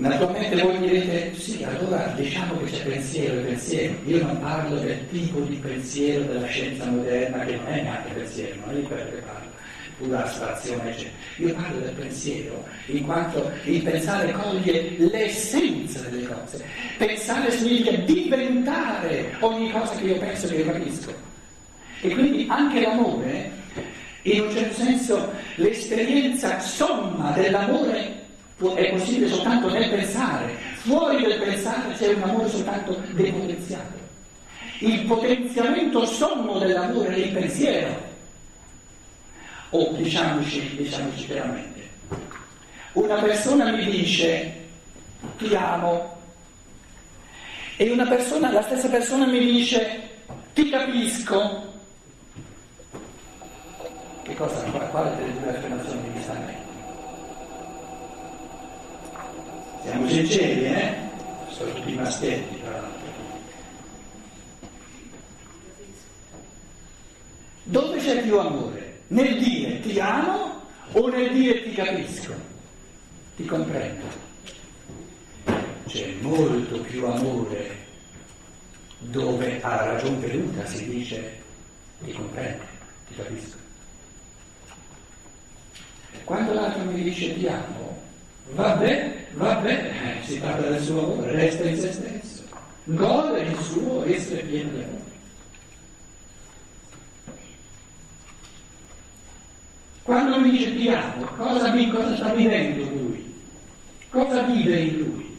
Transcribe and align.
Naturalmente 0.00 0.62
voi 0.62 0.78
mi 0.78 0.88
direte, 0.88 1.34
sì, 1.38 1.62
allora 1.62 2.10
diciamo 2.16 2.56
che 2.62 2.70
c'è 2.70 2.84
pensiero 2.84 3.38
e 3.38 3.42
pensiero. 3.42 3.94
Io 4.06 4.22
non 4.22 4.40
parlo 4.40 4.78
del 4.78 5.06
tipo 5.10 5.40
di 5.40 5.56
pensiero 5.56 6.24
della 6.24 6.46
scienza 6.46 6.86
moderna, 6.86 7.44
che 7.44 7.56
non 7.56 7.66
è 7.66 7.82
neanche 7.82 8.10
pensiero, 8.14 8.54
non 8.64 8.74
è 8.74 8.78
di 8.78 8.82
quello 8.84 9.10
che 9.10 9.16
parlo, 9.16 9.50
pura 9.98 10.24
astrazione, 10.24 10.88
eccetera. 10.88 11.12
Io 11.36 11.54
parlo 11.54 11.80
del 11.80 11.92
pensiero, 11.92 12.64
in 12.86 13.04
quanto 13.04 13.50
il 13.64 13.82
pensare 13.82 14.32
coglie 14.32 14.94
l'essenza 14.96 16.00
delle 16.08 16.26
cose. 16.26 16.64
Pensare 16.96 17.50
significa 17.50 17.90
diventare 17.90 19.36
ogni 19.40 19.70
cosa 19.70 19.94
che 19.96 20.04
io 20.04 20.16
penso 20.16 20.48
che 20.48 20.54
io 20.54 20.64
capisco. 20.64 21.12
E 22.00 22.08
quindi 22.08 22.46
anche 22.48 22.80
l'amore, 22.80 23.50
in 24.22 24.40
un 24.40 24.50
certo 24.50 24.82
senso, 24.82 25.30
l'esperienza 25.56 26.58
somma 26.58 27.32
dell'amore 27.32 28.19
è 28.68 28.90
possibile 28.90 29.28
soltanto 29.28 29.70
nel 29.70 29.88
pensare, 29.88 30.54
fuori 30.82 31.22
del 31.22 31.38
pensare 31.38 31.94
c'è 31.94 32.12
un 32.12 32.22
amore 32.22 32.48
soltanto 32.48 33.02
depotenziato. 33.12 33.98
Il 34.80 35.04
potenziamento 35.06 36.04
sommo 36.04 36.58
dell'amore 36.58 37.16
il 37.16 37.32
pensiero. 37.32 38.08
O 39.70 39.92
diciamoci, 39.92 40.76
diciamoci 40.76 41.26
chiaramente, 41.26 41.88
una 42.92 43.16
persona 43.16 43.70
mi 43.72 43.84
dice 43.84 44.68
ti 45.38 45.54
amo 45.54 46.18
e 47.76 47.90
una 47.90 48.06
persona, 48.06 48.50
la 48.50 48.62
stessa 48.62 48.88
persona 48.88 49.26
mi 49.26 49.38
dice 49.38 50.08
ti 50.52 50.68
capisco. 50.68 51.68
Che 54.22 54.34
cosa? 54.34 54.60
Quale 54.90 55.16
delle 55.16 55.40
due 55.40 55.48
affermazioni 55.50 56.08
mi 56.14 56.22
sta 56.22 56.32
meglio? 56.34 56.69
Siamo 59.82 60.08
sinceri, 60.08 60.64
eh? 60.64 60.94
Sono 61.48 61.72
tutti 61.72 61.94
maschietti, 61.94 62.60
tra 62.60 62.70
l'altro. 62.70 63.08
Dove 67.62 67.98
c'è 67.98 68.22
più 68.22 68.38
amore? 68.38 69.00
Nel 69.08 69.38
dire 69.38 69.80
ti 69.80 69.98
amo 69.98 70.62
o 70.92 71.08
nel 71.08 71.32
dire 71.32 71.62
ti 71.62 71.72
capisco? 71.72 72.34
Ti 73.36 73.44
comprendo. 73.44 74.04
C'è 75.86 76.14
molto 76.20 76.80
più 76.80 77.06
amore 77.06 77.78
dove 78.98 79.62
a 79.62 79.84
ragion 79.86 80.20
veduta 80.20 80.66
si 80.66 80.88
dice 80.88 81.38
ti 82.04 82.12
comprendo, 82.12 82.64
ti 83.08 83.14
capisco. 83.14 83.56
Quando 86.24 86.52
l'altro 86.52 86.84
mi 86.84 87.02
dice 87.02 87.34
ti 87.34 87.46
amo, 87.46 87.98
Vabbè, 88.52 89.26
vabbè, 89.34 89.70
eh, 89.70 90.26
si 90.26 90.38
parla 90.38 90.70
del 90.70 90.82
suo 90.82 91.12
amore, 91.12 91.32
resta 91.32 91.64
in 91.64 91.78
se 91.78 91.92
stesso, 91.92 92.42
gode 92.84 93.42
il 93.42 93.56
suo 93.58 94.04
essere 94.04 94.42
pieno 94.42 94.70
di 94.70 94.82
amore. 94.82 95.08
Quando 100.02 100.40
mi 100.40 100.50
dice 100.50 100.76
ti 100.76 100.88
amo, 100.88 101.24
cosa, 101.36 101.72
cosa 101.92 102.16
sta 102.16 102.34
vivendo 102.34 102.82
lui? 102.82 103.34
Cosa 104.10 104.42
vive 104.42 104.76
in 104.76 104.98
lui? 104.98 105.38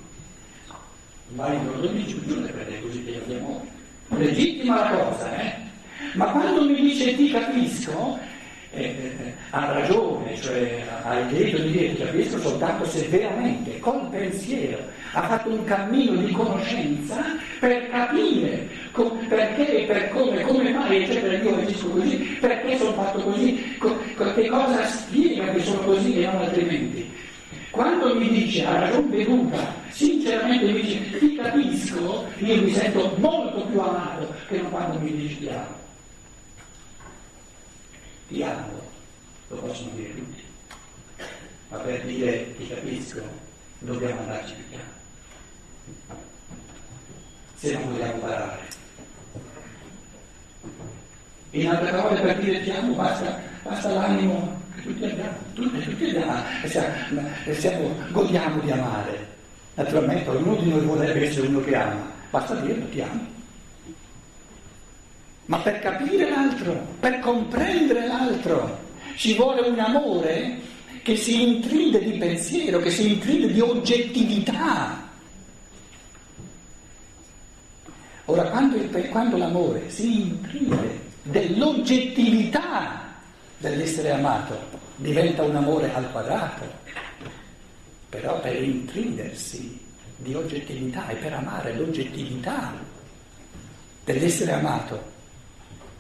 Ma 1.36 1.52
in 1.52 1.66
loro 1.66 1.88
dice 1.88 2.26
giù 2.26 2.42
perché 2.42 2.78
è 2.78 2.82
così 2.82 3.00
pieno 3.00 3.26
di 3.26 3.34
amore. 3.34 3.68
Legittima 4.08 4.92
la 4.92 4.98
cosa, 4.98 5.42
eh? 5.42 5.56
Ma 6.14 6.26
quando 6.26 6.64
mi 6.64 6.76
dice 6.76 7.16
ti 7.16 7.30
capisco, 7.30 8.18
eh, 8.74 9.34
ha 9.50 9.74
ragione, 9.74 10.36
cioè 10.38 10.84
ha 11.04 11.20
il 11.20 11.28
diritto 11.28 11.62
di 11.62 11.72
dire 11.72 11.94
che 11.94 12.06
capisco 12.06 12.40
soltanto 12.40 12.86
se 12.86 13.08
veramente, 13.08 13.80
col 13.80 14.08
pensiero, 14.10 14.78
ha 15.12 15.24
fatto 15.24 15.50
un 15.50 15.64
cammino 15.66 16.22
di 16.22 16.32
conoscenza 16.32 17.22
per 17.60 17.90
capire 17.90 18.70
com- 18.92 19.28
perché, 19.28 19.84
per 19.86 20.10
come, 20.10 20.42
come 20.42 20.72
mai, 20.72 21.04
eccetera, 21.04 21.38
io 21.38 21.56
agisco 21.56 21.90
così, 21.90 22.18
perché 22.40 22.78
sono 22.78 22.94
fatto 22.94 23.20
così, 23.20 23.78
co- 23.78 23.98
che 24.36 24.48
cosa 24.48 24.86
spiega 24.86 25.52
che 25.52 25.60
sono 25.60 25.80
così 25.80 26.22
e 26.22 26.26
non 26.26 26.42
altrimenti. 26.42 27.12
Quando 27.72 28.16
mi 28.16 28.30
dice 28.30 28.66
a 28.66 28.80
ragion 28.80 29.10
veduta, 29.10 29.74
sinceramente 29.90 30.66
mi 30.66 30.82
dice 30.82 31.20
ti 31.20 31.36
capisco, 31.36 32.26
io 32.40 32.62
mi 32.62 32.72
sento 32.72 33.14
molto 33.18 33.66
più 33.66 33.80
amato 33.80 34.34
che 34.48 34.58
non 34.58 34.72
quando 34.72 35.00
mi 35.00 35.14
dice 35.14 35.40
ti 35.40 35.50
amo, 38.40 38.80
lo 39.50 39.56
possono 39.58 39.90
dire 39.96 40.16
tutti, 40.16 40.44
ma 41.68 41.78
per 41.80 42.06
dire 42.06 42.56
ti 42.56 42.70
capisco 42.70 43.20
dobbiamo 43.80 44.22
andarci 44.22 44.54
più 44.54 44.64
piano, 44.70 44.92
se 47.56 47.74
non 47.74 47.92
vogliamo 47.92 48.20
parare. 48.20 48.70
In 51.52 51.68
altre 51.68 51.92
parole, 51.92 52.22
per 52.22 52.40
dire 52.40 52.64
ti 52.64 52.72
amo 52.72 52.94
basta, 52.94 53.38
basta 53.64 53.92
l'animo 53.92 54.62
che 54.76 54.82
tutti 54.84 55.04
abbiamo, 55.04 55.38
tutti, 55.54 55.84
tutti 55.84 56.06
abbiamo, 56.06 56.44
e 57.46 57.54
siamo, 57.54 57.94
godiamo 58.12 58.62
di 58.62 58.72
amare. 58.72 59.28
Naturalmente 59.74 60.30
ognuno 60.30 60.56
di 60.56 60.70
noi 60.70 60.86
vorrebbe 60.86 61.28
essere 61.28 61.48
uno 61.48 61.60
che 61.60 61.76
ama, 61.76 62.10
basta 62.30 62.56
dirlo, 62.56 62.88
ti 62.88 63.02
amo 63.02 63.40
ma 65.46 65.58
per 65.60 65.80
capire 65.80 66.30
l'altro, 66.30 66.88
per 67.00 67.20
comprendere 67.20 68.08
l'altro, 68.08 68.90
ci 69.16 69.36
vuole 69.36 69.68
un 69.68 69.80
amore 69.80 70.60
che 71.04 71.16
si 71.16 71.42
intride 71.42 72.00
di 72.04 72.18
pensiero, 72.18 72.80
che 72.80 72.92
si 72.92 73.14
intride 73.14 73.52
di 73.52 73.60
oggettività. 73.60 75.10
Ora, 78.26 78.44
quando, 78.50 78.76
il, 78.78 79.10
quando 79.10 79.38
l'amore 79.38 79.90
si 79.90 80.22
intride 80.22 81.02
dell'oggettività 81.24 83.14
dell'essere 83.58 84.12
amato, 84.12 84.58
diventa 84.96 85.44
un 85.44 85.56
amore 85.56 85.94
al 85.94 86.12
quadrato, 86.12 86.66
però 88.10 88.40
per 88.40 88.62
intridersi 88.62 89.80
di 90.18 90.34
oggettività 90.36 91.08
e 91.10 91.16
per 91.16 91.34
amare 91.34 91.76
l'oggettività 91.76 92.74
dell'essere 94.04 94.52
amato 94.54 95.20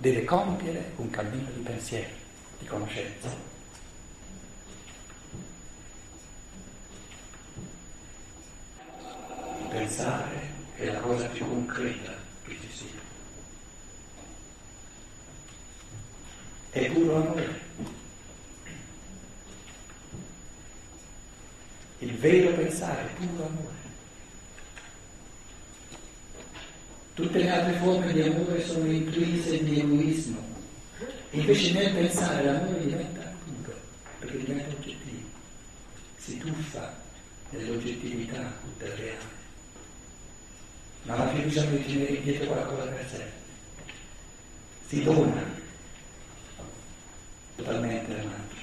deve 0.02 0.26
compiere 0.26 0.94
un 0.96 1.12
cammino 1.12 1.48
di 1.52 1.60
pensiero, 1.60 2.10
di 2.58 2.66
conoscenza. 2.66 3.30
Pensare 9.70 10.50
è 10.76 10.86
la 10.86 11.00
cosa 11.00 11.28
più 11.28 11.48
concreta 11.48 12.14
che 12.44 12.58
ci 12.60 12.78
sia. 12.78 13.00
È 16.72 16.92
puro 16.92 17.16
amore. 17.18 17.60
Il 22.00 22.18
vero 22.18 22.56
pensare 22.56 23.02
è 23.04 23.14
puro 23.14 23.46
amore. 23.46 23.81
Tutte 27.14 27.40
le 27.40 27.50
altre 27.50 27.78
forme 27.80 28.14
di 28.14 28.22
amore 28.22 28.66
sono 28.66 28.90
intrise 28.90 29.64
di 29.64 29.80
egoismo. 29.80 30.40
Invece 31.32 31.74
nel 31.74 31.94
pensare 31.94 32.44
l'amore 32.44 32.86
diventa 32.86 33.34
puro, 33.44 33.78
perché 34.20 34.38
diventa 34.38 34.76
oggettivo. 34.76 35.28
Si 36.18 36.38
tuffa 36.38 36.94
nell'oggettività 37.50 38.54
del 38.78 38.92
reale. 38.92 39.40
Ma 41.04 41.18
la 41.18 41.28
fiducia 41.34 41.64
di 41.66 41.86
tenere 41.86 42.22
dietro 42.22 42.48
qualcosa 42.48 42.90
per 42.90 43.08
sé. 43.10 43.26
Si 44.88 45.04
dona 45.04 45.44
totalmente 47.56 48.12
all'altro. 48.12 48.60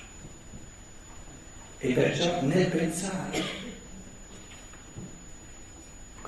E 1.78 1.92
perciò 1.92 2.42
nel 2.42 2.66
pensare 2.68 3.42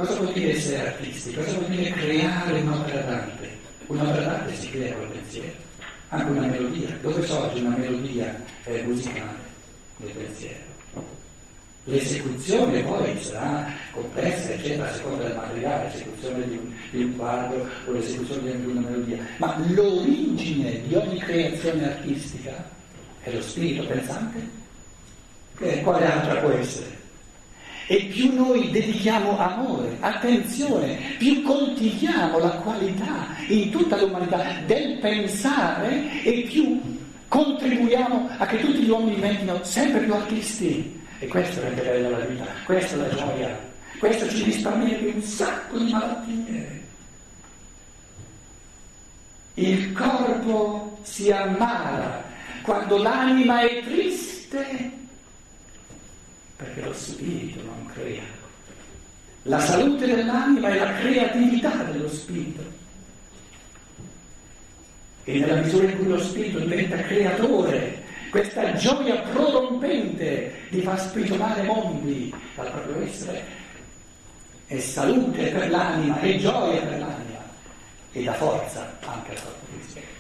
Cosa 0.00 0.14
vuol 0.14 0.32
dire 0.32 0.52
essere 0.52 0.87
artisti? 0.87 1.35
Cosa 1.35 1.52
vuol 1.52 1.67
dire 1.67 1.91
creare 1.91 2.61
un'opera 2.61 3.02
d'arte? 3.02 3.49
Un'opera 3.88 4.23
d'arte 4.23 4.55
si 4.55 4.70
crea 4.70 4.94
col 4.94 5.08
pensiero, 5.08 5.52
anche 6.08 6.31
una 6.31 6.47
melodia. 6.47 6.97
Dove 7.02 7.26
sorge 7.26 7.61
una 7.61 7.76
melodia 7.76 8.43
eh, 8.64 8.82
musicale? 8.85 9.37
Nel 9.99 10.12
pensiero. 10.12 10.69
L'esecuzione 11.85 12.81
poi 12.82 13.20
sarà 13.20 13.67
complessa, 13.91 14.52
eccetera, 14.52 14.88
a 14.88 14.94
seconda 14.94 15.25
del 15.25 15.37
materiale, 15.37 15.91
l'esecuzione 15.93 16.49
di 16.49 16.56
un, 16.56 16.73
di 16.93 17.03
un 17.03 17.17
quadro 17.17 17.69
o 17.85 17.93
l'esecuzione 17.93 18.58
di 18.58 18.67
una 18.67 18.81
melodia. 18.81 19.19
Ma 19.37 19.62
l'origine 19.67 20.81
di 20.81 20.94
ogni 20.94 21.19
creazione 21.19 21.85
artistica 21.85 22.70
è 23.20 23.31
lo 23.32 23.43
spirito 23.43 23.85
pensante. 23.85 24.49
E 25.58 25.82
quale 25.82 26.11
altra 26.11 26.37
può 26.37 26.53
essere? 26.53 27.00
E 27.91 28.05
più 28.05 28.33
noi 28.33 28.71
dedichiamo 28.71 29.37
amore, 29.37 29.97
attenzione, 29.99 30.97
più 31.19 31.43
coltiviamo 31.43 32.39
la 32.39 32.51
qualità 32.51 33.27
in 33.49 33.73
tutta 33.73 33.97
l'umanità 33.97 34.61
del 34.65 34.99
pensare 35.01 36.23
e 36.23 36.43
più 36.49 36.81
contribuiamo 37.27 38.29
a 38.39 38.47
che 38.47 38.61
tutti 38.61 38.83
gli 38.83 38.91
uomini 38.91 39.17
diventino 39.17 39.59
sempre 39.65 40.03
più 40.03 40.15
artisti, 40.15 41.03
E 41.19 41.27
questo 41.27 41.63
rende 41.63 41.83
bella 41.83 42.11
la 42.11 42.25
vita, 42.27 42.47
questa 42.65 42.95
è 42.95 42.99
la 42.99 43.09
gioia, 43.09 43.59
questo 43.99 44.29
ci 44.29 44.45
risparmia 44.45 44.97
un 45.13 45.21
sacco 45.21 45.77
di 45.77 45.91
malattie. 45.91 46.83
Il 49.55 49.93
corpo 49.95 50.97
si 51.03 51.33
ammala 51.33 52.23
quando 52.63 52.99
l'anima 52.99 53.63
è 53.63 53.83
triste, 53.83 54.99
perché 56.61 56.83
lo 56.83 56.93
spirito 56.93 57.62
non 57.62 57.91
crea. 57.95 58.23
La 59.45 59.59
salute 59.59 60.07
dell'anima 60.07 60.69
è 60.69 60.79
la 60.79 60.93
creatività 60.95 61.83
dello 61.85 62.09
spirito. 62.09 62.62
E 65.25 65.39
nella 65.39 65.62
misura 65.62 65.91
in 65.91 65.97
cui 65.97 66.09
lo 66.09 66.19
spirito 66.19 66.59
diventa 66.59 66.97
creatore, 66.97 68.03
questa 68.29 68.75
gioia 68.75 69.21
prorompente 69.21 70.53
di 70.69 70.83
far 70.83 71.01
sprigionare 71.01 71.62
mondi 71.62 72.33
dal 72.55 72.71
proprio 72.71 73.03
essere, 73.03 73.43
è 74.67 74.79
salute 74.79 75.47
per 75.49 75.71
l'anima, 75.71 76.21
è 76.21 76.37
gioia 76.37 76.83
per 76.83 76.99
l'anima 76.99 77.49
e 78.13 78.23
dà 78.23 78.35
forza 78.35 78.99
anche 79.06 79.31
al 79.31 79.43
corpo 79.43 79.67
fisico. 79.79 80.19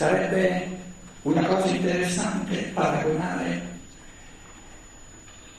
Sarebbe 0.00 0.66
una 1.24 1.44
cosa 1.44 1.66
interessante 1.66 2.70
paragonare 2.72 3.60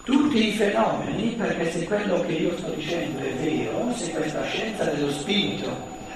tutti 0.01 0.47
i 0.47 0.53
fenomeni, 0.53 1.35
perché 1.37 1.69
se 1.69 1.85
quello 1.85 2.21
che 2.21 2.31
io 2.31 2.57
sto 2.57 2.71
dicendo 2.71 3.19
è 3.19 3.35
vero, 3.35 3.93
se 3.95 4.09
questa 4.09 4.43
scienza 4.45 4.85
dello 4.85 5.11
spirito 5.11 5.69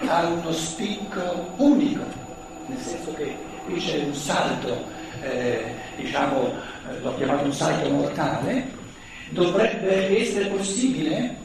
ha 0.08 0.26
uno 0.26 0.52
spicco 0.52 1.54
unico, 1.58 2.04
nel 2.66 2.80
senso 2.80 3.14
che 3.14 3.36
qui 3.66 3.76
c'è 3.76 4.04
un 4.04 4.16
salto, 4.16 4.84
eh, 5.22 5.64
diciamo, 5.96 6.52
eh, 6.90 7.00
l'ho 7.02 7.16
chiamato 7.18 7.46
un 7.46 7.54
salto 7.54 7.90
mortale, 7.92 8.72
dovrebbe 9.30 10.20
essere 10.20 10.48
possibile 10.48 11.36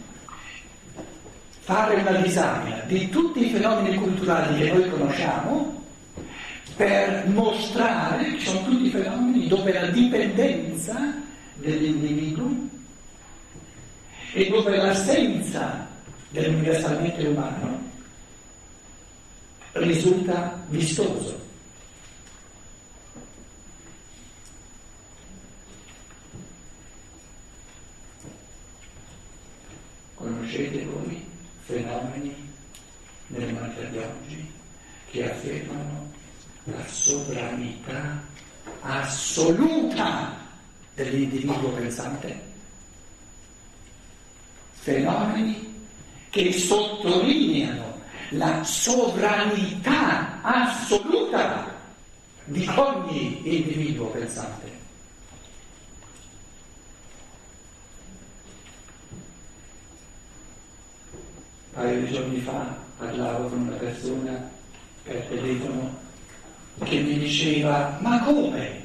fare 1.60 1.96
una 1.96 2.12
disamina 2.12 2.76
di 2.86 3.06
tutti 3.10 3.44
i 3.44 3.50
fenomeni 3.50 3.96
culturali 3.96 4.56
che 4.56 4.72
noi 4.72 4.88
conosciamo 4.88 5.79
per 6.80 7.26
mostrare 7.26 8.36
che 8.36 8.40
sono 8.46 8.64
tutti 8.64 8.88
fenomeni 8.88 9.46
dove 9.48 9.70
la 9.70 9.88
dipendenza 9.88 11.12
dell'individuo 11.56 12.48
e 14.32 14.48
dove 14.48 14.76
l'assenza 14.78 15.86
dell'universalmente 16.30 17.26
umano 17.26 17.82
risulta 19.72 20.58
vistoso. 20.68 21.38
Conoscete 30.14 30.82
voi 30.86 31.22
fenomeni 31.66 32.34
nell'umanità 33.26 33.82
di 33.82 33.98
oggi 33.98 34.50
che 35.10 35.30
affermano 35.30 35.99
la 36.70 36.86
sovranità 36.86 38.22
assoluta 38.80 40.36
dell'individuo 40.94 41.70
pensante? 41.70 42.48
Fenomeni 44.72 45.88
che 46.30 46.52
sottolineano 46.52 47.98
la 48.30 48.62
sovranità 48.64 50.40
assoluta 50.42 51.78
di 52.44 52.68
ogni 52.74 53.56
individuo 53.56 54.06
pensante. 54.08 54.80
paio 61.80 62.00
di 62.00 62.12
giorni 62.12 62.40
fa 62.40 62.76
parlavo 62.98 63.48
con 63.48 63.60
una 63.60 63.76
persona 63.76 64.50
per 65.02 65.24
telefono 65.28 66.08
che 66.82 67.00
mi 67.00 67.18
diceva 67.18 67.98
ma 68.00 68.20
come? 68.20 68.78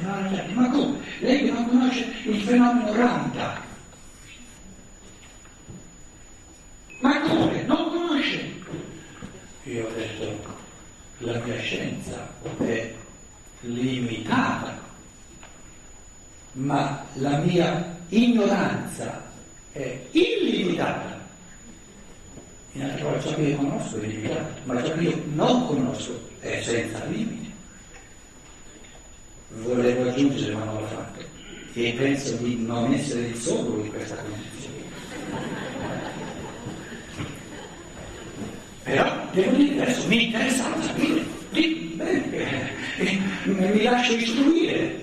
Ma 0.00 0.70
come? 0.70 0.98
Lei 1.20 1.50
non 1.50 1.68
conosce 1.68 2.12
il 2.24 2.42
fenomeno 2.42 2.94
Ranta? 2.94 3.60
Ma 7.00 7.20
come? 7.20 7.62
Non 7.62 7.90
conosce? 7.90 8.54
Io 9.64 9.86
ho 9.86 9.90
detto 9.92 10.60
la 11.18 11.38
mia 11.44 11.58
scienza 11.60 12.28
è 12.58 12.94
limitata, 13.60 14.80
ma 16.52 17.04
la 17.14 17.38
mia 17.38 17.96
ignoranza 18.08 19.22
è 19.72 20.00
illimitata. 20.10 21.20
In 22.72 22.82
altre 22.82 23.02
parole, 23.02 23.20
ciò 23.20 23.34
che 23.34 23.42
io 23.42 23.56
conosco 23.56 24.00
è 24.00 24.06
limitato, 24.06 24.41
ma 24.64 24.80
che 24.80 25.00
io 25.00 25.22
non 25.34 25.66
conosco 25.66 26.28
è 26.40 26.60
senza 26.62 27.04
limiti. 27.06 27.50
Volevo 29.48 30.08
aggiungere, 30.08 30.54
ma 30.54 30.64
non 30.64 30.80
l'ho 30.80 30.86
fatto, 30.86 31.20
e 31.74 31.94
penso 31.96 32.36
di 32.36 32.56
non 32.64 32.92
essere 32.92 33.26
il 33.26 33.36
solo 33.36 33.82
in 33.82 33.90
questa 33.90 34.16
condizione. 34.16 34.80
Però 38.82 39.28
devo 39.32 39.56
dire 39.56 39.82
adesso 39.82 40.08
mi 40.08 40.26
interessava 40.26 40.82
sapere, 40.82 41.24
bene, 41.50 42.70
eh, 42.98 43.20
mi 43.44 43.82
lascio 43.82 44.14
istruire 44.14 45.01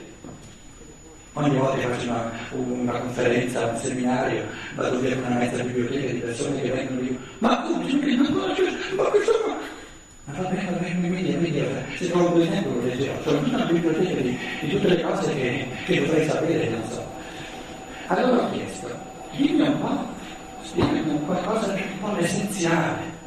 Ogni 1.39 1.57
volta 1.57 1.77
che 1.77 1.87
faccio 1.87 2.09
una, 2.09 2.31
una, 2.51 2.99
conferenza, 2.99 3.65
un 3.65 3.77
seminario, 3.77 4.43
vado 4.75 4.99
via 4.99 5.15
con 5.15 5.31
una 5.31 5.37
mezza 5.37 5.63
biblioteca 5.63 6.11
di 6.11 6.19
persone 6.19 6.61
che 6.61 6.69
vengono 6.69 6.99
lì, 6.99 7.17
ma 7.37 7.61
come, 7.61 7.93
ma 8.17 8.29
cosa, 8.29 8.63
ma 8.95 9.03
questo 9.03 9.39
qua? 9.39 9.57
Ma 10.25 10.33
va 10.33 10.49
bene, 10.49 10.69
va 10.69 10.77
bene, 10.77 11.07
mi 11.07 11.23
dia, 11.23 11.37
mi 11.37 11.51
dia, 11.51 11.65
se 11.97 12.09
trovo 12.09 12.27
due 12.35 12.49
tempo 12.49 12.73
lo 12.73 12.81
leggerò, 12.81 13.13
sono 13.23 13.39
tutta 13.39 13.55
una 13.55 13.65
biblioteca 13.65 14.21
di, 14.21 14.37
di 14.59 14.69
tutte 14.69 14.87
le 14.89 15.01
cose 15.01 15.33
che, 15.33 15.67
che 15.85 16.05
dovrei 16.05 16.27
sapere, 16.27 16.69
non 16.69 16.83
so. 16.91 17.07
Allora 18.07 18.43
ho 18.43 18.51
chiesto, 18.51 18.89
dimmi 19.37 19.61
un 19.61 19.79
po', 19.79 20.07
spiegami 20.63 21.21
qualcosa 21.25 21.71
di 21.71 21.81
un 21.81 21.99
po' 22.01 22.15
l'essenziale. 22.19 23.17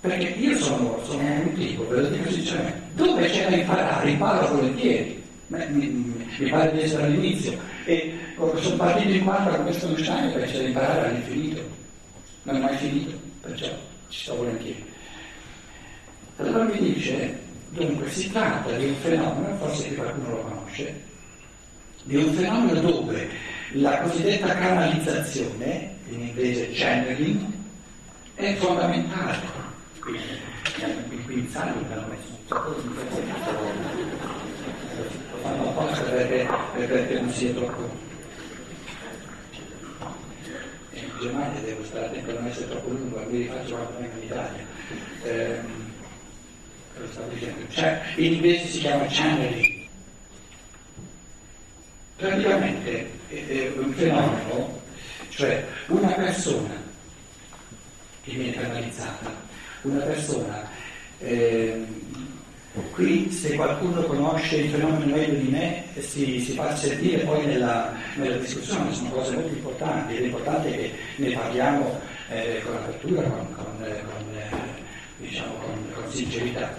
Perché 0.00 0.26
io 0.26 0.56
sono, 0.58 1.00
sono 1.02 1.22
un 1.22 1.52
tipo, 1.54 1.88
ve 1.88 2.02
lo 2.02 2.08
dico 2.08 2.30
sinceramente, 2.30 2.80
dove 2.92 3.28
c'è 3.30 3.48
da 3.48 3.56
imparare, 3.56 4.10
imparo 4.10 4.54
volentieri. 4.54 5.23
Mi, 5.48 6.48
pare 6.50 6.72
di 6.72 6.80
essere 6.80 7.04
all'inizio. 7.04 7.58
E 7.84 8.18
sono 8.60 8.76
partito 8.76 9.10
in 9.10 9.24
quattro 9.24 9.54
con 9.56 9.64
questo 9.64 9.88
Einstein 9.88 10.32
perché 10.32 10.52
c'è 10.52 10.58
da 10.58 10.68
imparare 10.68 11.08
all'infinito. 11.08 11.62
Non 12.44 12.56
è 12.56 12.58
mai 12.60 12.76
finito 12.76 13.18
perciò 13.40 13.68
ci 14.08 14.22
sto 14.22 14.36
volentieri. 14.36 14.84
Allora 16.36 16.64
mi 16.64 16.78
dice 16.78 17.42
dunque 17.70 18.08
si 18.10 18.30
tratta 18.30 18.76
di 18.76 18.86
un 18.86 18.94
fenomeno 18.96 19.56
forse 19.56 19.88
che 19.88 19.94
qualcuno 19.94 20.30
lo 20.30 20.42
conosce 20.42 21.02
di 22.04 22.16
un 22.16 22.32
fenomeno 22.32 22.80
dove 22.80 23.28
la 23.72 23.98
cosiddetta 23.98 24.54
canalizzazione 24.54 25.96
in 26.10 26.20
inglese 26.20 26.70
channeling 26.72 27.44
è 28.34 28.54
fondamentale. 28.56 29.38
Quindi 29.98 30.22
il 31.10 31.20
pinzaglio 31.26 31.86
che 31.86 31.92
hanno 31.94 32.06
messo 32.08 32.28
un 32.28 32.46
sacco 32.46 32.72
di 32.72 32.88
fanno 35.44 35.68
apposta 35.68 36.04
perché, 36.04 36.48
perché 36.74 37.20
non 37.20 37.30
sia 37.30 37.52
troppo. 37.52 38.02
In 40.92 41.10
Germania 41.20 41.60
devo 41.60 41.84
stare 41.84 42.06
attento 42.06 42.30
a 42.30 42.34
non 42.34 42.46
essere 42.46 42.68
troppo 42.70 42.88
lungo, 42.88 43.22
mi 43.28 43.38
rifaccio 43.38 43.74
quando 43.74 43.98
vengo 43.98 44.16
in 44.16 44.22
Italia. 44.22 44.66
Eh, 45.22 45.58
lo 46.96 47.06
stavo 47.10 47.28
dicendo. 47.28 47.68
Cioè, 47.68 48.02
in 48.16 48.32
inglese 48.32 48.68
si 48.68 48.78
chiama 48.78 49.04
channeling. 49.06 49.86
Praticamente 52.16 53.10
è 53.28 53.72
un 53.76 53.92
fenomeno, 53.92 54.80
cioè 55.28 55.66
una 55.88 56.12
persona 56.12 56.82
che 58.22 58.30
viene 58.30 58.52
canalizzata, 58.52 59.30
una 59.82 60.00
persona 60.04 60.66
eh, 61.18 61.84
Qui 62.74 63.30
se 63.30 63.54
qualcuno 63.54 64.02
conosce 64.02 64.56
il 64.56 64.70
fenomeno 64.70 65.14
meglio 65.14 65.38
di 65.38 65.48
me 65.48 65.84
si, 65.98 66.40
si 66.40 66.54
fa 66.54 66.74
sentire 66.74 67.22
poi 67.22 67.46
nella, 67.46 67.92
nella, 68.16 68.36
discussione, 68.36 68.92
sono 68.92 69.10
cose 69.10 69.34
molto 69.34 69.54
importanti 69.54 70.16
ed 70.16 70.22
è 70.22 70.26
importante 70.26 70.70
che 70.72 70.92
ne 71.16 71.30
parliamo 71.30 72.00
eh, 72.30 72.62
con 72.64 72.74
apertura, 72.74 73.22
con, 73.22 73.54
con, 73.54 73.84
eh, 73.84 74.02
con, 74.02 74.36
eh, 74.36 74.56
diciamo, 75.18 75.54
con, 75.54 76.10
sincerità. 76.10 76.74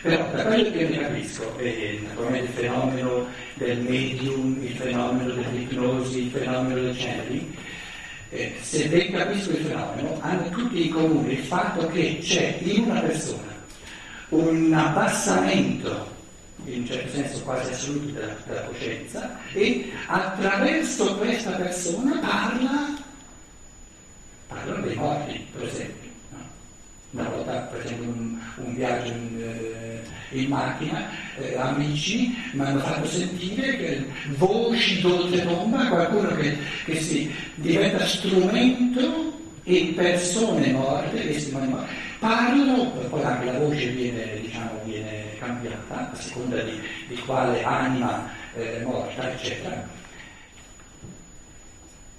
Però 0.00 0.30
da 0.32 0.44
quello 0.44 0.70
che 0.70 0.88
ne 0.88 0.98
capisco, 0.98 1.58
eh, 1.58 2.00
naturalmente 2.06 2.50
il 2.50 2.56
fenomeno 2.56 3.26
del 3.54 3.78
medium, 3.80 4.58
il 4.62 4.76
fenomeno 4.76 5.34
dell'ipnosi, 5.34 6.24
il 6.24 6.30
fenomeno 6.30 6.80
del 6.80 6.96
channeling, 6.96 7.54
eh, 8.30 8.54
se 8.62 8.88
ben 8.88 9.12
capisco 9.12 9.50
il 9.50 9.66
fenomeno, 9.66 10.16
hanno 10.22 10.48
tutti 10.48 10.86
in 10.86 10.92
comune 10.92 11.32
il 11.32 11.44
fatto 11.44 11.86
che 11.88 12.18
c'è 12.22 12.60
in 12.62 12.84
una 12.84 13.00
persona 13.00 13.57
un 14.30 14.72
abbassamento 14.72 16.16
in 16.64 16.80
un 16.80 16.86
certo 16.86 17.10
senso 17.12 17.42
quasi 17.42 17.70
assoluto 17.70 18.12
della, 18.12 18.36
della 18.46 18.60
coscienza 18.62 19.38
e 19.52 19.90
attraverso 20.06 21.16
questa 21.16 21.52
persona 21.52 22.18
parla, 22.18 22.96
parlano 24.48 24.86
dei 24.86 24.96
morti, 24.96 25.46
per 25.52 25.66
esempio. 25.66 26.06
Una 27.10 27.28
volta, 27.30 27.70
esempio, 27.82 28.10
un, 28.10 28.38
un 28.56 28.74
viaggio 28.74 29.06
in, 29.10 29.40
eh, 29.40 30.38
in 30.38 30.48
macchina, 30.48 31.08
eh, 31.38 31.56
amici 31.56 32.36
mi 32.52 32.60
hanno 32.60 32.80
fatto 32.80 33.06
sentire 33.06 33.78
che 33.78 34.06
voci 34.36 35.00
d'oltrepomba, 35.00 35.88
qualcuno 35.88 36.34
che, 36.36 36.58
che 36.84 37.00
si 37.00 37.34
diventa 37.54 38.04
strumento 38.04 39.37
e 39.64 39.92
persone 39.94 40.72
morte, 40.72 41.26
testimoni 41.26 41.68
morti, 41.68 41.92
parlano, 42.18 42.90
poi 43.08 43.22
anche 43.22 43.44
la 43.44 43.58
voce 43.58 43.86
viene, 43.88 44.40
diciamo, 44.40 44.80
viene 44.84 45.36
cambiata 45.38 46.10
a 46.10 46.14
seconda 46.14 46.60
di, 46.62 46.80
di 47.08 47.16
quale 47.18 47.62
anima 47.62 48.28
eh, 48.56 48.82
morta, 48.84 49.32
eccetera. 49.32 49.86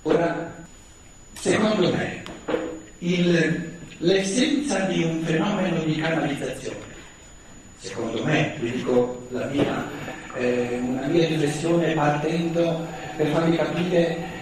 Ora, 0.03 0.53
secondo 1.33 1.93
me, 1.93 2.23
il, 2.99 3.71
l'essenza 3.97 4.79
di 4.81 5.03
un 5.03 5.21
fenomeno 5.23 5.83
di 5.83 5.95
canalizzazione, 5.97 6.77
secondo 7.77 8.23
me, 8.23 8.55
vi 8.59 8.71
dico 8.71 9.27
la 9.29 9.45
mia, 9.45 9.89
eh, 10.35 10.79
una 10.81 11.07
mia 11.07 11.27
riflessione 11.27 11.93
partendo 11.93 12.87
per 13.17 13.27
farvi 13.27 13.57
capire 13.57 14.38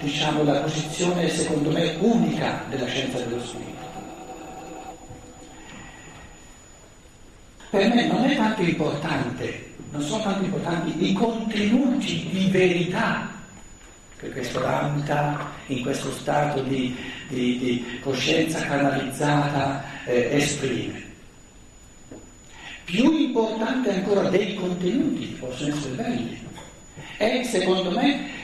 diciamo, 0.00 0.42
la 0.44 0.60
posizione 0.60 1.28
secondo 1.28 1.70
me 1.70 1.96
unica 2.00 2.64
della 2.68 2.86
scienza 2.86 3.18
dello 3.18 3.44
spirito. 3.44 3.76
Per 7.70 7.94
me 7.94 8.06
non 8.06 8.24
è 8.24 8.36
tanto 8.36 8.62
importante, 8.62 9.74
non 9.90 10.02
sono 10.02 10.22
tanto 10.22 10.44
importanti 10.44 11.10
i 11.10 11.12
contenuti 11.12 12.28
di 12.30 12.48
verità 12.50 13.36
che 14.18 14.30
questo 14.30 14.60
Ramta 14.60 15.50
in 15.66 15.82
questo 15.82 16.10
stato 16.12 16.62
di, 16.62 16.96
di, 17.28 17.58
di 17.58 17.98
coscienza 18.00 18.60
canalizzata 18.62 19.84
eh, 20.04 20.28
esprime. 20.32 21.06
Più 22.84 23.12
importante 23.12 23.92
ancora 23.92 24.28
dei 24.28 24.54
contenuti, 24.54 25.36
possono 25.38 25.74
essere 25.74 25.94
belli, 25.94 26.46
è 27.18 27.42
secondo 27.44 27.90
me 27.90 28.37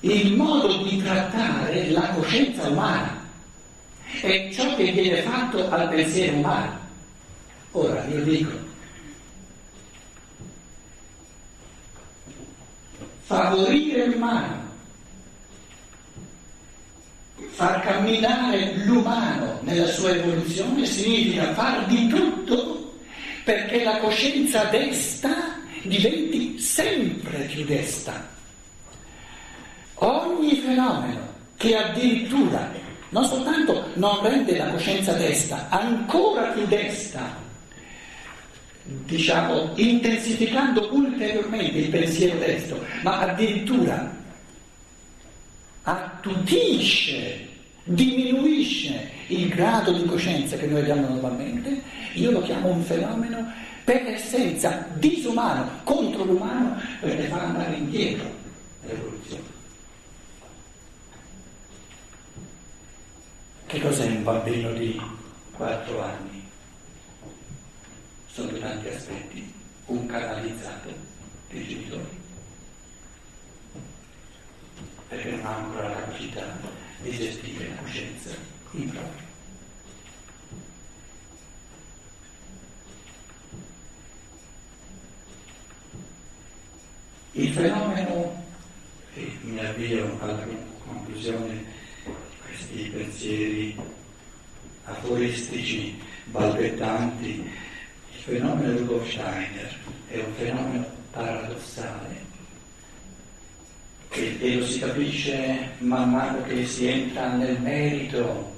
il 0.00 0.34
modo 0.34 0.82
di 0.82 0.96
trattare 1.02 1.90
la 1.90 2.08
coscienza 2.10 2.68
umana 2.68 3.18
è 4.22 4.48
ciò 4.50 4.74
che 4.74 4.92
viene 4.92 5.22
fatto 5.22 5.68
al 5.68 5.88
pensiero 5.88 6.36
umano. 6.36 6.78
Ora 7.72 8.04
io 8.06 8.22
dico, 8.22 8.50
favorire 13.22 14.06
l'umano, 14.06 14.68
far 17.50 17.80
camminare 17.82 18.74
l'umano 18.84 19.60
nella 19.62 19.86
sua 19.86 20.10
evoluzione 20.10 20.86
significa 20.86 21.52
far 21.52 21.86
di 21.86 22.08
tutto 22.08 22.94
perché 23.44 23.84
la 23.84 23.98
coscienza 23.98 24.64
desta 24.64 25.58
diventi 25.82 26.58
sempre 26.58 27.44
più 27.44 27.64
desta 27.64 28.38
ogni 30.00 30.56
fenomeno 30.56 31.28
che 31.56 31.76
addirittura 31.76 32.70
non 33.10 33.24
soltanto 33.24 33.86
non 33.94 34.20
rende 34.22 34.56
la 34.56 34.66
coscienza 34.66 35.12
desta, 35.14 35.68
ancora 35.68 36.48
più 36.52 36.64
desta, 36.66 37.36
diciamo, 38.84 39.72
intensificando 39.74 40.88
ulteriormente 40.92 41.78
il 41.78 41.88
pensiero 41.88 42.38
destro, 42.38 42.84
ma 43.02 43.18
addirittura 43.20 44.18
attutisce, 45.82 47.48
diminuisce 47.82 49.10
il 49.28 49.48
grado 49.48 49.92
di 49.92 50.04
coscienza 50.04 50.56
che 50.56 50.66
noi 50.66 50.80
abbiamo 50.80 51.08
normalmente, 51.08 51.82
io 52.14 52.30
lo 52.30 52.42
chiamo 52.42 52.68
un 52.68 52.82
fenomeno 52.82 53.52
per 53.84 54.06
essenza 54.06 54.86
disumano 54.94 55.68
contro 55.82 56.24
l'umano 56.24 56.80
perché 57.00 57.24
fa 57.24 57.40
andare 57.40 57.74
indietro 57.74 58.30
l'evoluzione. 58.86 59.59
Che 63.70 63.80
cos'è 63.80 64.06
un 64.06 64.24
bambino 64.24 64.72
di 64.72 65.00
4 65.52 66.02
anni? 66.02 66.44
Sono 68.26 68.58
tanti 68.58 68.88
aspetti. 68.88 69.54
Un 69.86 70.06
canalizzato 70.06 70.92
dei 71.50 71.68
genitori. 71.68 72.18
Perché 75.06 75.30
non 75.30 75.46
ha 75.46 75.54
ancora 75.54 75.88
la 75.88 76.00
capacità 76.00 76.58
di 77.00 77.12
gestire 77.12 77.68
la 77.68 77.76
coscienza 77.76 78.30
in 78.72 78.90
proprio. 78.90 79.28
Il 87.30 87.52
fenomeno, 87.52 88.44
e 89.14 89.38
mi 89.42 89.64
avvio 89.64 90.18
alla 90.20 90.44
conclusione 90.84 91.69
pensieri 93.20 93.76
aforistici, 94.84 96.00
balbettanti. 96.24 97.52
Il 98.12 98.20
fenomeno 98.22 98.78
Rudolf 98.78 99.10
Steiner 99.10 99.76
è 100.08 100.16
un 100.16 100.32
fenomeno 100.34 100.86
paradossale 101.10 102.28
e, 104.10 104.36
e 104.40 104.54
lo 104.56 104.64
si 104.64 104.78
capisce 104.78 105.70
man 105.78 106.10
mano 106.10 106.42
che 106.42 106.64
si 106.66 106.86
entra 106.86 107.34
nel 107.34 107.60
merito 107.60 108.54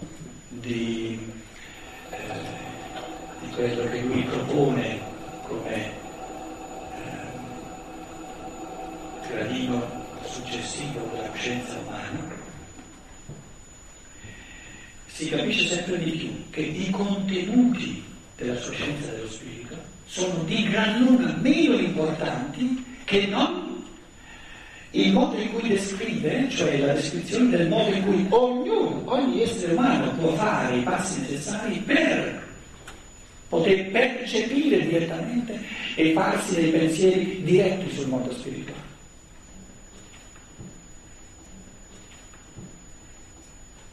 di, 0.48 1.18
eh, 2.10 2.16
di 3.40 3.50
quello 3.54 3.88
che 3.88 4.00
lui 4.00 4.22
propone 4.22 5.00
come 5.46 5.74
eh, 5.74 5.90
gradino 9.28 10.00
successivo 10.24 11.08
della 11.12 11.28
coscienza 11.28 11.78
umana 11.78 12.41
si 15.22 15.28
capisce 15.28 15.66
sempre 15.68 15.98
di 15.98 16.10
più 16.10 16.50
che 16.50 16.60
i 16.60 16.90
contenuti 16.90 18.02
della 18.36 18.56
sua 18.56 18.72
scienza 18.72 19.12
dello 19.12 19.28
spirito 19.28 19.76
sono 20.06 20.42
di 20.44 20.68
gran 20.68 20.98
lunga 21.00 21.32
meno 21.40 21.76
importanti 21.76 22.84
che 23.04 23.26
non 23.26 23.70
il 24.94 25.12
modo 25.12 25.38
in 25.38 25.52
cui 25.52 25.68
descrive, 25.68 26.50
cioè 26.50 26.78
la 26.78 26.92
descrizione 26.92 27.56
del 27.56 27.68
modo 27.68 27.94
in 27.94 28.02
cui 28.02 28.26
ognuno, 28.28 29.02
ogni 29.06 29.40
essere 29.40 29.72
umano 29.72 30.10
può 30.16 30.34
fare 30.34 30.76
i 30.76 30.82
passi 30.82 31.20
necessari 31.20 31.78
per 31.78 32.42
poter 33.48 33.90
percepire 33.90 34.86
direttamente 34.86 35.58
e 35.94 36.12
farsi 36.12 36.56
dei 36.56 36.70
pensieri 36.70 37.42
diretti 37.42 37.94
sul 37.94 38.08
mondo 38.08 38.32
spirituale. 38.32 38.90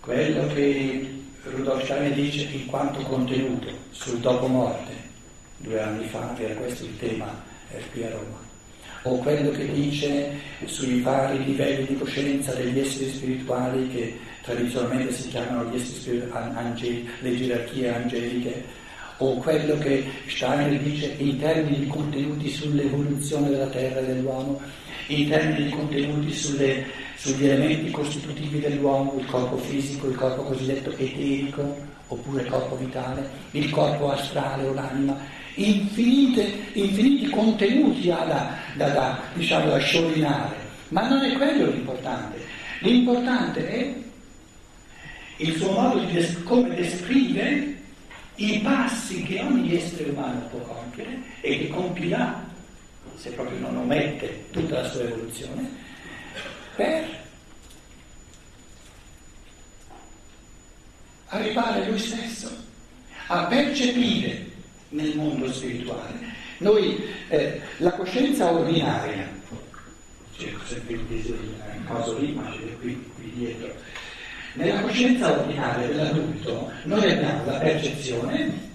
quello 0.10 0.48
che 0.54 1.09
Rudolf 1.52 1.84
Steiner 1.84 2.14
dice 2.14 2.48
in 2.52 2.66
quanto 2.66 3.00
contenuto 3.02 3.68
sul 3.92 4.20
dopo 4.20 4.48
morte, 4.48 4.92
due 5.58 5.82
anni 5.82 6.06
fa 6.06 6.34
era 6.38 6.54
questo 6.56 6.86
il 6.86 6.98
tema 6.98 7.44
eh, 7.72 7.82
qui 7.92 8.04
a 8.04 8.10
Roma, 8.10 8.38
o 9.04 9.18
quello 9.18 9.50
che 9.52 9.72
dice 9.72 10.32
sui 10.66 11.02
vari 11.02 11.44
livelli 11.44 11.86
di 11.88 11.98
coscienza 11.98 12.54
degli 12.54 12.80
esseri 12.80 13.12
spirituali 13.12 13.88
che 13.90 14.18
tradizionalmente 14.44 15.14
si 15.14 15.30
chiamano 15.30 15.70
gli 15.70 15.76
esseri 15.76 16.00
spirituali, 16.00 16.56
angeli, 16.56 17.10
le 17.22 17.36
gerarchie 17.36 17.94
angeliche, 17.94 18.64
o 19.18 19.36
quello 19.36 19.78
che 19.80 20.06
Steiner 20.28 20.80
dice 20.80 21.14
in 21.18 21.38
termini 21.40 21.80
di 21.80 21.88
contenuti 21.88 22.50
sull'evoluzione 22.50 23.50
della 23.50 23.68
terra 23.68 24.00
e 24.00 24.06
dell'uomo, 24.06 24.62
in 25.08 25.28
termini 25.30 25.66
di 25.66 25.70
contenuti 25.72 26.34
sulle, 26.34 26.86
sugli 27.20 27.48
elementi 27.48 27.92
costitutivi 27.92 28.62
dell'uomo, 28.62 29.16
il 29.20 29.26
corpo 29.26 29.58
fisico, 29.58 30.08
il 30.08 30.16
corpo 30.16 30.44
cosiddetto 30.44 30.92
eterico, 30.92 31.78
oppure 32.08 32.46
corpo 32.46 32.78
vitale, 32.78 33.30
il 33.52 33.70
corpo 33.70 34.10
astrale 34.10 34.66
o 34.66 34.74
l'anima, 34.74 35.18
infinite, 35.56 36.50
infiniti 36.74 37.30
contenuti 37.30 38.10
ha 38.10 38.24
da, 38.24 38.56
da, 38.76 38.88
da, 38.94 39.22
diciamo, 39.34 39.70
da 39.70 39.78
sciorinare, 39.80 40.56
ma 40.90 41.10
non 41.10 41.22
è 41.22 41.34
quello 41.34 41.70
l'importante. 41.70 42.38
L'importante 42.80 43.68
è 43.68 43.94
il 45.38 45.56
suo 45.58 45.72
modo 45.72 46.00
di 46.00 46.14
des- 46.14 46.42
come 46.44 46.74
descrive 46.74 47.82
i 48.36 48.60
passi 48.60 49.24
che 49.24 49.42
ogni 49.42 49.76
essere 49.76 50.12
umano 50.12 50.40
può 50.50 50.60
compiere 50.60 51.20
e 51.42 51.58
che 51.58 51.68
compirà 51.68 52.48
se 53.16 53.32
proprio 53.32 53.60
non 53.60 53.76
omette 53.76 54.46
tutta 54.52 54.82
la 54.82 54.90
sua 54.90 55.02
evoluzione, 55.02 55.88
per 56.80 57.06
arrivare 61.28 61.90
lui 61.90 62.00
stesso 62.00 62.50
a 63.28 63.44
percepire 63.44 64.46
nel 64.90 65.16
mondo 65.16 65.52
spirituale. 65.52 66.38
Noi, 66.60 67.04
eh, 67.28 67.62
la 67.78 67.92
coscienza 67.92 68.50
ordinaria, 68.52 69.30
cerco 70.38 70.66
sempre 70.66 70.94
il 70.94 71.04
disegno, 71.04 71.58
caso 71.86 72.18
lì, 72.18 72.32
ma 72.32 72.50
c'è 72.50 72.78
qui, 72.80 73.12
qui 73.16 73.32
dietro, 73.36 73.76
nella 74.54 74.82
coscienza 74.82 75.32
ordinaria 75.32 75.88
dell'adulto 75.88 76.72
noi 76.84 77.12
abbiamo 77.12 77.46
la 77.46 77.58
percezione, 77.58 78.68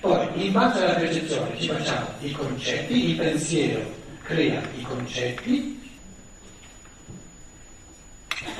poi 0.00 0.46
in 0.46 0.52
base 0.52 0.82
alla 0.82 0.94
percezione 0.94 1.58
ci 1.58 1.68
facciamo 1.68 2.06
i 2.20 2.32
concetti, 2.32 3.10
il 3.10 3.16
pensiero 3.16 3.94
crea 4.22 4.62
i 4.76 4.82
concetti, 4.82 5.87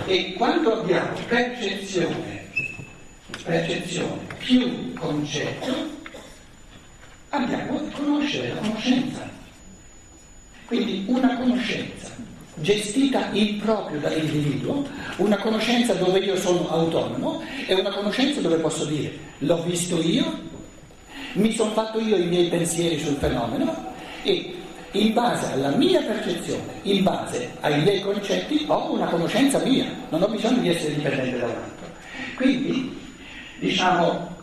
e 0.08 0.32
quando 0.32 0.80
abbiamo 0.80 1.12
percezione, 1.28 2.48
percezione 3.44 4.26
più 4.38 4.94
concetto, 4.94 5.74
abbiamo 7.28 7.78
conoscere, 7.92 8.54
la 8.54 8.60
conoscenza. 8.60 9.30
Quindi 10.64 11.04
una 11.08 11.36
conoscenza 11.36 12.16
gestita 12.54 13.28
in 13.32 13.60
proprio 13.60 14.00
dall'individuo, 14.00 14.86
una 15.18 15.36
conoscenza 15.36 15.92
dove 15.92 16.20
io 16.20 16.36
sono 16.36 16.68
autonomo 16.70 17.42
e 17.66 17.74
una 17.74 17.90
conoscenza 17.90 18.40
dove 18.40 18.56
posso 18.56 18.86
dire 18.86 19.12
l'ho 19.38 19.62
visto 19.62 20.00
io, 20.00 20.46
mi 21.34 21.52
sono 21.52 21.70
fatto 21.72 22.00
io 22.00 22.16
i 22.16 22.26
miei 22.26 22.48
pensieri 22.48 22.98
sul 22.98 23.16
fenomeno 23.16 23.92
e 24.22 24.57
in 24.92 25.12
base 25.12 25.52
alla 25.52 25.70
mia 25.70 26.00
percezione, 26.00 26.80
in 26.82 27.02
base 27.02 27.50
ai 27.60 27.82
miei 27.82 28.00
concetti, 28.00 28.64
ho 28.66 28.92
una 28.92 29.06
conoscenza 29.06 29.58
mia, 29.58 29.86
non 30.08 30.22
ho 30.22 30.28
bisogno 30.28 30.60
di 30.62 30.70
essere 30.70 30.94
dipendente 30.94 31.38
da 31.38 31.46
un 31.46 31.52
altro. 31.52 31.86
Quindi, 32.36 32.98
diciamo, 33.58 34.36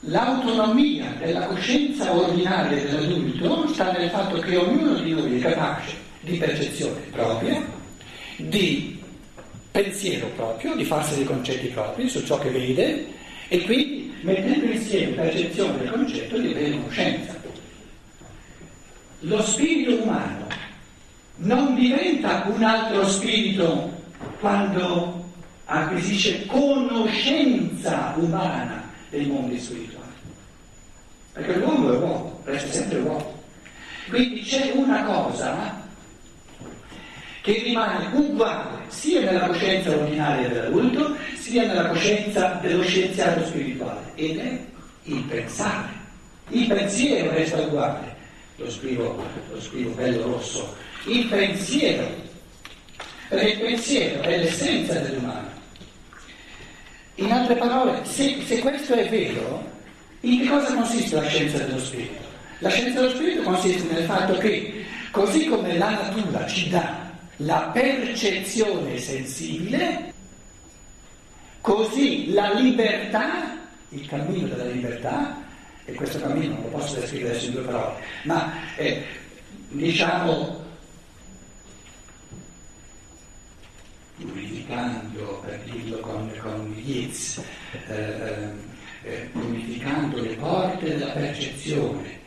l'autonomia 0.00 1.14
della 1.18 1.46
coscienza 1.46 2.12
ordinaria 2.12 2.82
dell'adulto 2.82 3.68
sta 3.68 3.90
nel 3.92 4.10
fatto 4.10 4.38
che 4.38 4.56
ognuno 4.56 4.94
di 5.00 5.12
noi 5.12 5.38
è 5.38 5.40
capace 5.40 5.96
di 6.20 6.36
percezione 6.36 7.00
propria, 7.10 7.62
di 8.36 8.98
pensiero 9.70 10.28
proprio, 10.36 10.74
di 10.74 10.84
farsi 10.84 11.16
dei 11.16 11.24
concetti 11.24 11.66
propri 11.68 12.08
su 12.08 12.24
ciò 12.24 12.38
che 12.38 12.50
vede 12.50 13.06
e 13.48 13.62
quindi 13.62 14.12
mettendo 14.22 14.66
insieme 14.66 15.14
percezione 15.14 15.84
e 15.84 15.90
concetto 15.90 16.38
di 16.38 16.50
avere 16.52 16.70
conoscenza. 16.70 17.39
Lo 19.20 19.42
spirito 19.42 20.02
umano 20.02 20.46
non 21.36 21.74
diventa 21.74 22.44
un 22.46 22.62
altro 22.62 23.06
spirito 23.06 23.92
quando 24.38 25.24
acquisisce 25.66 26.46
conoscenza 26.46 28.14
umana 28.16 28.90
dei 29.10 29.26
mondi 29.26 29.60
spirituali. 29.60 30.08
Perché 31.32 31.56
l'uomo 31.56 31.92
è 31.92 31.96
uomo, 31.96 32.40
resta 32.44 32.72
sempre 32.72 32.98
uomo. 32.98 33.38
Quindi 34.08 34.40
c'è 34.40 34.72
una 34.74 35.04
cosa 35.04 35.80
che 37.42 37.62
rimane 37.62 38.08
uguale 38.12 38.84
sia 38.88 39.20
nella 39.20 39.46
coscienza 39.46 39.90
ordinaria 39.90 40.48
dell'adulto 40.48 41.16
sia 41.36 41.66
nella 41.66 41.88
coscienza 41.88 42.58
dello 42.60 42.82
scienziato 42.82 43.44
spirituale 43.46 44.12
ed 44.14 44.38
è 44.38 44.60
il 45.04 45.22
pensare. 45.22 45.88
Il 46.48 46.66
pensiero 46.66 47.30
resta 47.30 47.60
uguale, 47.60 48.16
lo 48.60 48.70
scrivo, 48.70 49.24
lo 49.50 49.60
scrivo 49.60 49.90
bello 49.92 50.22
rosso, 50.22 50.76
il 51.06 51.26
pensiero, 51.26 52.06
perché 53.28 53.48
il 53.48 53.58
pensiero 53.58 54.20
è 54.22 54.38
l'essenza 54.38 54.98
dell'umano. 54.98 55.48
In 57.16 57.32
altre 57.32 57.56
parole, 57.56 58.04
se, 58.04 58.42
se 58.44 58.58
questo 58.58 58.94
è 58.94 59.08
vero, 59.08 59.66
in 60.20 60.42
che 60.42 60.48
cosa 60.48 60.74
consiste 60.74 61.16
la 61.16 61.26
scienza 61.26 61.58
dello 61.58 61.78
spirito? 61.78 62.28
La 62.58 62.68
scienza 62.68 63.00
dello 63.00 63.14
spirito 63.14 63.42
consiste 63.42 63.92
nel 63.92 64.04
fatto 64.04 64.36
che, 64.38 64.84
così 65.10 65.46
come 65.46 65.76
la 65.78 65.90
natura 65.90 66.46
ci 66.46 66.68
dà 66.68 67.08
la 67.36 67.70
percezione 67.72 68.98
sensibile, 68.98 70.12
così 71.62 72.32
la 72.32 72.52
libertà, 72.52 73.56
il 73.88 74.06
cammino 74.06 74.48
della 74.48 74.64
libertà, 74.64 75.48
e 75.90 75.94
questo 75.94 76.20
cammino 76.20 76.54
non 76.54 76.62
lo 76.62 76.68
posso 76.68 77.00
descrivere 77.00 77.38
in 77.38 77.52
due 77.52 77.62
parole, 77.62 78.00
ma 78.24 78.52
eh, 78.76 79.04
diciamo 79.70 80.58
purificando, 84.16 85.42
per 85.44 85.60
dirlo 85.64 85.98
con, 85.98 86.30
con 86.40 86.74
Yeats, 86.76 87.42
eh, 87.88 88.48
eh, 89.02 89.28
purificando 89.32 90.20
le 90.20 90.34
porte 90.34 90.96
della 90.96 91.12
percezione. 91.12 92.18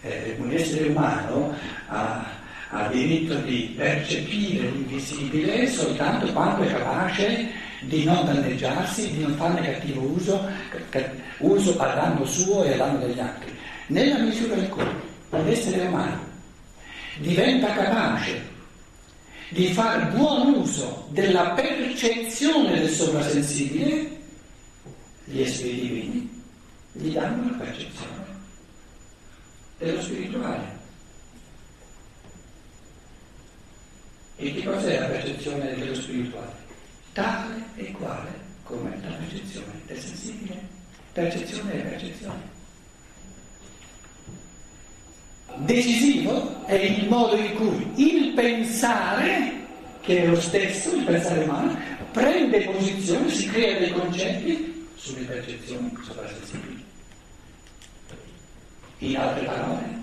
Eh, 0.00 0.36
un 0.38 0.50
essere 0.50 0.88
umano 0.88 1.54
ha, 1.88 2.26
ha 2.70 2.88
diritto 2.88 3.36
di 3.36 3.74
percepire 3.76 4.68
l'invisibile 4.68 5.66
soltanto 5.66 6.30
quando 6.32 6.62
è 6.64 6.72
capace 6.72 7.50
di 7.86 8.04
non 8.04 8.24
danneggiarsi, 8.24 9.12
di 9.12 9.22
non 9.22 9.34
farne 9.34 9.62
cattivo 9.62 10.02
uso, 10.02 10.48
uso 11.38 11.78
a 11.78 11.94
danno 11.94 12.24
suo 12.24 12.64
e 12.64 12.74
a 12.74 12.76
danno 12.76 12.98
degli 12.98 13.18
altri. 13.18 13.52
Nella 13.88 14.18
misura 14.18 14.54
in 14.56 14.68
cui 14.68 14.84
un 15.30 15.48
essere 15.48 15.86
umano 15.86 16.20
diventa 17.18 17.72
capace 17.72 18.52
di 19.50 19.72
fare 19.72 20.06
buon 20.16 20.54
uso 20.54 21.06
della 21.10 21.50
percezione 21.50 22.80
del 22.80 22.90
sovrasensibile, 22.90 24.22
gli 25.24 25.40
esseri 25.40 25.80
divini 25.80 26.42
gli 26.96 27.12
danno 27.12 27.50
la 27.50 27.64
percezione 27.64 28.24
dello 29.78 30.00
spirituale. 30.00 30.82
E 34.36 34.54
che 34.54 34.64
cos'è 34.64 35.00
la 35.00 35.06
percezione 35.06 35.74
dello 35.74 35.94
spirituale? 35.94 36.63
Tale 37.14 37.62
e 37.76 37.92
quale 37.92 38.28
come 38.64 38.98
la 39.02 39.14
percezione 39.14 39.80
del 39.86 39.98
sensibile. 39.98 40.60
Percezione 41.12 41.72
è 41.72 41.86
percezione. 41.86 42.52
Decisivo 45.56 46.66
è 46.66 46.74
il 46.74 47.08
modo 47.08 47.36
in 47.36 47.54
cui 47.54 47.92
il 47.94 48.32
pensare, 48.32 49.52
che 50.00 50.24
è 50.24 50.26
lo 50.26 50.40
stesso, 50.40 50.94
il 50.96 51.04
pensare 51.04 51.44
umano, 51.44 51.78
prende 52.10 52.62
posizione, 52.62 53.30
si 53.30 53.48
crea 53.48 53.78
dei 53.78 53.92
concetti 53.92 54.88
sulle 54.96 55.24
percezioni 55.24 55.96
sovrasensibili. 56.02 56.84
In 58.98 59.16
altre 59.16 59.44
parole, 59.44 60.02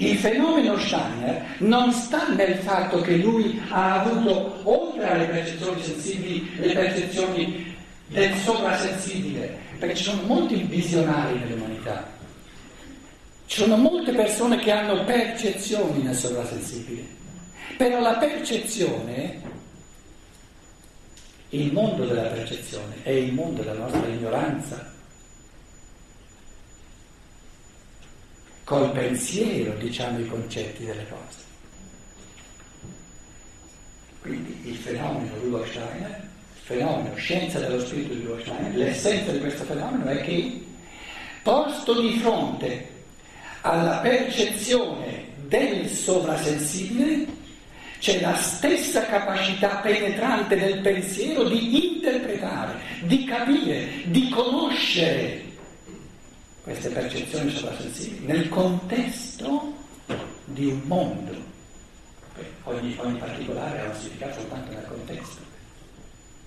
il 0.00 0.16
fenomeno 0.16 0.78
Steiner 0.78 1.56
non 1.58 1.92
sta 1.92 2.28
nel 2.28 2.54
fatto 2.56 3.02
che 3.02 3.16
lui 3.16 3.60
ha 3.68 4.00
avuto, 4.00 4.60
oltre 4.62 5.10
alle 5.10 5.26
percezioni 5.26 5.82
sensibili, 5.82 6.50
le 6.56 6.72
percezioni 6.72 7.76
del 8.08 8.34
sovrasensibile, 8.36 9.58
perché 9.78 9.94
ci 9.94 10.04
sono 10.04 10.22
molti 10.22 10.54
visionari 10.62 11.38
nell'umanità. 11.38 12.08
Ci 13.44 13.60
sono 13.60 13.76
molte 13.76 14.12
persone 14.12 14.58
che 14.58 14.70
hanno 14.70 15.04
percezioni 15.04 16.02
nel 16.02 16.14
sovrasensibile, 16.14 17.04
però 17.76 18.00
la 18.00 18.14
percezione, 18.14 19.40
il 21.50 21.72
mondo 21.72 22.06
della 22.06 22.28
percezione, 22.28 22.94
è 23.02 23.10
il 23.10 23.34
mondo 23.34 23.60
della 23.60 23.74
nostra 23.74 24.06
ignoranza 24.06 24.98
col 28.70 28.92
pensiero 28.92 29.72
diciamo 29.78 30.20
i 30.20 30.28
concetti 30.28 30.84
delle 30.84 31.04
cose. 31.08 31.38
Quindi 34.20 34.60
il 34.62 34.76
fenomeno 34.76 35.34
Rudolf 35.42 35.68
Steiner, 35.70 36.28
il 36.54 36.62
fenomeno 36.62 37.16
scienza 37.16 37.58
dello 37.58 37.84
spirito 37.84 38.14
di 38.14 38.20
Rudolf 38.20 38.42
Steiner, 38.42 38.76
l'essenza 38.76 39.32
di 39.32 39.40
questo 39.40 39.64
fenomeno 39.64 40.04
è 40.04 40.22
che 40.22 40.64
posto 41.42 42.00
di 42.00 42.16
fronte 42.20 42.88
alla 43.62 43.96
percezione 43.96 45.24
del 45.48 45.88
sovrasensibile 45.88 47.26
c'è 47.98 48.20
la 48.20 48.36
stessa 48.36 49.04
capacità 49.06 49.80
penetrante 49.82 50.56
del 50.56 50.78
pensiero 50.78 51.42
di 51.42 51.96
interpretare, 51.96 52.78
di 53.02 53.24
capire, 53.24 53.88
di 54.04 54.28
conoscere 54.28 55.49
queste 56.70 56.90
percezioni 56.90 57.50
sovrasensibili 57.50 58.26
nel 58.26 58.48
contesto 58.48 59.72
di 60.44 60.66
un 60.66 60.80
mondo. 60.84 61.48
Ogni, 62.64 62.96
ogni 63.00 63.18
particolare 63.18 63.80
ha 63.80 63.88
un 63.88 63.94
significato 63.94 64.40
soltanto 64.40 64.72
nel 64.72 64.86
contesto. 64.86 65.48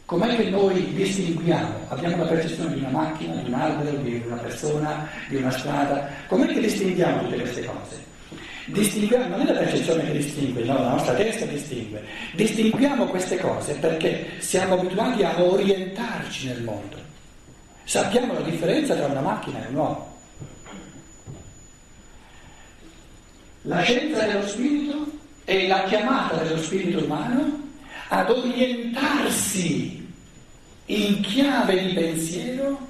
Com'è 0.05 0.35
che 0.35 0.49
noi 0.49 0.93
distinguiamo? 0.93 1.85
Abbiamo 1.89 2.23
la 2.23 2.29
percezione 2.29 2.73
di 2.73 2.79
una 2.79 2.89
macchina, 2.89 3.35
di 3.35 3.47
un 3.49 3.53
albero, 3.53 3.97
di 3.97 4.23
una 4.25 4.37
persona, 4.37 5.09
di 5.27 5.35
una 5.35 5.51
strada. 5.51 6.09
Com'è 6.27 6.47
che 6.47 6.59
distinguiamo 6.59 7.23
tutte 7.23 7.39
queste 7.39 7.65
cose? 7.65 8.01
Distinguiamo, 8.65 9.27
non 9.35 9.41
è 9.41 9.51
la 9.51 9.59
percezione 9.59 10.05
che 10.05 10.11
distingue, 10.13 10.63
no, 10.63 10.73
la 10.73 10.91
nostra 10.91 11.13
testa 11.15 11.45
distingue. 11.45 12.01
Distinguiamo 12.33 13.07
queste 13.07 13.37
cose 13.37 13.73
perché 13.75 14.29
siamo 14.39 14.79
abituati 14.79 15.23
a 15.23 15.41
orientarci 15.41 16.47
nel 16.47 16.63
mondo. 16.63 16.97
Sappiamo 17.83 18.33
la 18.33 18.41
differenza 18.41 18.95
tra 18.95 19.07
una 19.07 19.21
macchina 19.21 19.65
e 19.65 19.67
un 19.67 19.75
uomo. 19.75 20.12
La 23.65 23.81
scienza 23.81 24.25
dello 24.25 24.45
spirito 24.45 25.19
è 25.45 25.67
la 25.67 25.83
chiamata 25.83 26.43
dello 26.43 26.61
spirito 26.61 27.01
umano 27.01 27.69
ad 28.09 28.29
orientarsi 28.29 30.05
in 30.87 31.21
chiave 31.21 31.85
di 31.87 31.93
pensiero 31.93 32.87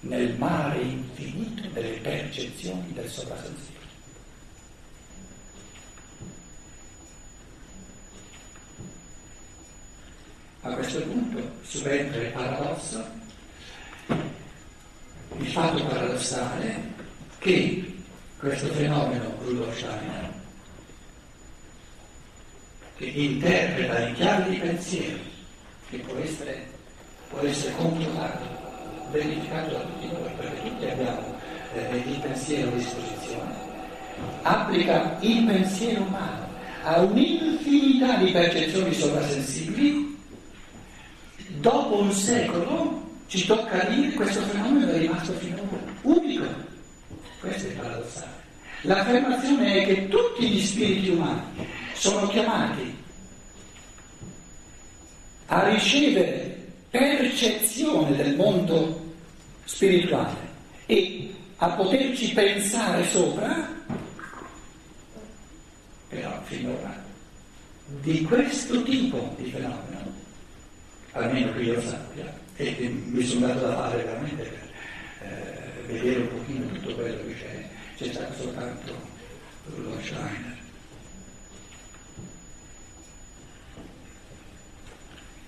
nel 0.00 0.36
mare 0.36 0.80
infinito 0.82 1.66
delle 1.72 1.98
percezioni 1.98 2.92
del 2.92 3.08
sovrasensibile. 3.10 3.74
A 10.60 10.74
questo 10.74 11.00
punto 11.02 11.40
subentra 11.62 12.20
il 12.20 12.30
paradosso, 12.30 13.04
il 15.38 15.46
fatto 15.48 15.84
paradossale 15.86 16.94
che 17.38 17.94
questo 18.38 18.66
fenomeno 18.68 19.34
Rudolf 19.42 19.76
Steiner, 19.76 20.32
che 22.96 23.04
interpreta 23.04 23.98
in 24.00 24.14
chiave 24.14 24.50
di 24.50 24.56
pensiero, 24.56 25.18
che 25.90 25.98
può 25.98 26.16
essere, 26.18 26.66
può 27.28 27.40
essere 27.40 27.74
controllato, 27.76 28.44
verificato 29.10 29.72
da 29.72 29.80
tutti 29.80 30.06
noi, 30.06 30.30
perché 30.36 30.62
tutti 30.62 30.84
abbiamo 30.86 31.38
eh, 31.74 31.96
il 31.96 32.18
pensiero 32.20 32.68
a 32.68 32.74
disposizione, 32.74 33.54
applica 34.42 35.16
il 35.20 35.44
pensiero 35.44 36.02
umano 36.02 36.54
a 36.82 37.00
un'infinità 37.00 38.16
di 38.16 38.30
percezioni 38.30 38.94
sovrasensibili 38.94 40.16
Dopo 41.58 42.00
un 42.00 42.12
secolo 42.12 43.02
ci 43.28 43.46
tocca 43.46 43.84
dire 43.84 44.10
che 44.10 44.14
questo 44.14 44.40
fenomeno 44.42 44.92
è 44.92 44.98
rimasto 44.98 45.32
finora 45.32 45.78
unico. 46.02 46.44
Questo 47.40 47.66
è 47.66 47.70
il 47.70 47.76
paradossale. 47.76 48.44
L'affermazione 48.86 49.82
è 49.82 49.86
che 49.86 50.08
tutti 50.08 50.48
gli 50.48 50.64
spiriti 50.64 51.10
umani 51.10 51.66
sono 51.94 52.26
chiamati 52.28 52.94
a 55.46 55.68
ricevere 55.68 56.66
percezione 56.90 58.16
del 58.16 58.36
mondo 58.36 59.14
spirituale 59.64 60.38
e 60.86 61.34
a 61.56 61.70
poterci 61.70 62.32
pensare 62.32 63.04
sopra, 63.08 63.74
però 66.08 66.40
finora 66.44 67.02
di 68.02 68.22
questo 68.22 68.82
tipo 68.82 69.34
di 69.36 69.50
fenomeno 69.50 69.96
almeno 71.12 71.52
che 71.54 71.60
io 71.60 71.80
sappia, 71.80 72.32
e, 72.56 72.76
e 72.78 72.88
mi 72.88 73.24
sono 73.24 73.46
dato 73.46 73.66
da 73.66 73.74
fare 73.74 74.02
veramente 74.02 74.42
per 74.42 75.28
eh, 75.28 75.92
vedere 75.92 76.20
un 76.20 76.28
pochino 76.28 76.66
tutto 76.66 76.94
quello 76.94 77.26
che 77.26 77.34
c'è, 77.34 77.65
c'è 77.96 78.12
stato 78.12 78.42
soltanto 78.42 78.92
lo 79.74 79.98
Steiner. 80.02 80.56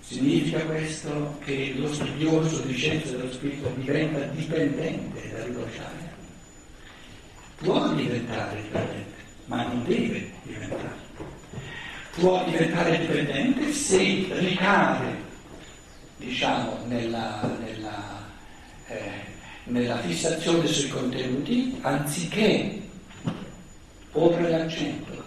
Significa 0.01 0.65
questo 0.65 1.37
che 1.43 1.75
lo 1.77 1.93
studioso 1.93 2.61
di 2.61 2.73
scienza 2.73 3.11
dello 3.11 3.31
spirito 3.31 3.71
diventa 3.75 4.19
dipendente 4.25 5.31
da 5.31 5.45
Rudolf 5.45 5.71
Steiner? 5.71 6.13
Può 7.57 7.93
diventare 7.93 8.61
dipendente, 8.63 9.23
ma 9.45 9.67
non 9.67 9.83
deve 9.83 10.31
diventare. 10.41 11.07
Può 12.15 12.43
diventare 12.45 12.99
dipendente 12.99 13.71
se 13.71 14.27
ricade 14.31 15.27
diciamo, 16.17 16.79
nella, 16.87 17.57
nella 19.69 19.97
fissazione 19.99 20.67
sui 20.67 20.89
contenuti, 20.89 21.77
anziché 21.81 22.81
porre 24.11 24.49
l'accento 24.49 25.23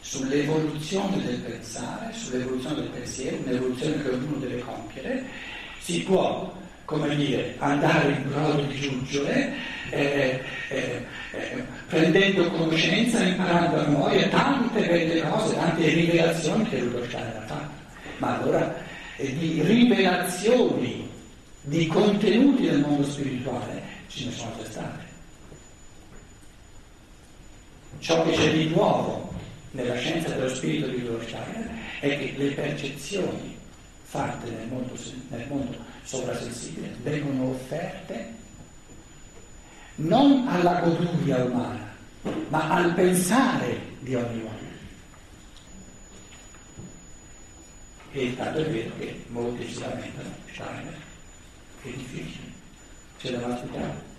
sull'evoluzione 0.00 1.22
del 1.22 1.38
pensare, 1.38 2.12
sull'evoluzione 2.12 2.76
del 2.76 2.88
pensiero, 2.88 3.36
un'evoluzione 3.44 4.02
che 4.02 4.08
ognuno 4.08 4.36
deve 4.38 4.58
compiere, 4.60 5.24
si 5.78 6.02
può, 6.02 6.52
come 6.84 7.14
dire, 7.16 7.54
andare 7.58 8.10
in 8.10 8.28
brodo 8.28 8.62
di 8.62 8.80
giuggiole, 8.80 9.54
eh, 9.90 10.40
eh, 10.68 11.04
eh, 11.32 11.64
prendendo 11.88 12.50
conoscenza, 12.50 13.22
imparando 13.22 13.80
a 13.80 13.86
memoria 13.88 14.28
tante 14.28 14.86
belle 14.86 15.22
cose, 15.22 15.54
tante 15.54 15.88
rivelazioni 15.88 16.68
che 16.68 16.78
Rudolf 16.78 17.08
Steiner 17.08 17.36
ha 17.36 17.46
fatto. 17.46 17.80
Ma 18.18 18.38
allora 18.38 18.90
di 19.16 19.62
rivelazioni 19.62 21.11
di 21.62 21.86
contenuti 21.86 22.62
del 22.62 22.80
mondo 22.80 23.04
spirituale 23.04 23.82
ce 24.08 24.24
ne 24.26 24.32
sono 24.32 24.52
già 24.58 24.70
state. 24.70 25.10
Ciò 27.98 28.24
che 28.24 28.32
c'è 28.32 28.52
di 28.52 28.68
nuovo 28.68 29.32
nella 29.72 29.96
scienza 29.96 30.30
dello 30.30 30.52
spirito 30.52 30.88
di 30.88 31.00
Rudolf 31.00 31.26
Steiner 31.28 31.70
è 32.00 32.18
che 32.18 32.34
le 32.36 32.50
percezioni 32.50 33.56
fatte 34.02 34.50
nel 34.50 34.66
mondo, 34.66 34.94
nel 35.28 35.46
mondo 35.48 35.76
sovrasensibile 36.02 36.96
vengono 37.02 37.50
offerte 37.50 38.40
non 39.96 40.48
alla 40.48 40.80
goduria 40.80 41.44
umana, 41.44 41.94
ma 42.48 42.70
al 42.70 42.92
pensare 42.94 43.78
di 44.00 44.14
ogni 44.14 44.40
uomo. 44.40 44.60
E 48.10 48.36
tanto 48.36 48.58
è 48.58 48.68
vero 48.68 48.90
che 48.98 49.24
molti 49.28 49.72
si 49.72 49.80
lamentano, 49.80 50.28
Steiner, 50.52 51.10
è 51.90 51.94
difficile, 51.96 52.46
c'è 53.18 53.30
da 53.32 53.46
masticare. 53.46 54.10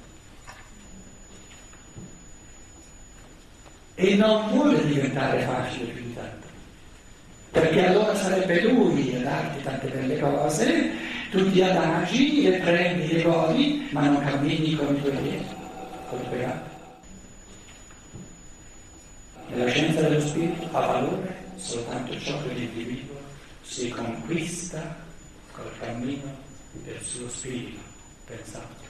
E 3.95 4.15
non 4.15 4.49
vuole 4.49 4.85
diventare 4.85 5.41
facile 5.43 5.91
più 5.91 6.13
tanto, 6.13 6.47
perché 7.51 7.85
allora 7.85 8.15
sarebbe 8.15 8.61
lui 8.63 9.15
a 9.15 9.19
darti 9.19 9.63
tante 9.63 9.87
belle 9.87 10.19
cose, 10.19 10.91
tu 11.29 11.51
ti 11.51 11.61
adagi, 11.61 12.41
le 12.41 12.57
prendi, 12.59 13.13
le 13.13 13.21
godi, 13.21 13.87
ma 13.91 14.07
non 14.07 14.23
cammini 14.23 14.75
con 14.75 14.95
i 14.95 15.01
tuoi 15.01 15.17
piedi, 15.17 15.45
con 16.09 16.19
i 16.19 16.23
tuoi 16.27 16.39
gambe. 16.39 16.71
Nella 19.49 19.69
scienza 19.69 20.01
dello 20.01 20.19
spirito 20.19 20.67
ha 20.71 20.85
valore 20.85 21.51
soltanto 21.55 22.19
ciò 22.19 22.41
che 22.41 22.53
l'individuo 22.53 23.15
si 23.61 23.89
conquista 23.89 24.95
col 25.51 25.71
cammino 25.79 26.42
suo 27.01 27.29
spirito 27.29 27.79
pensato, 28.25 28.83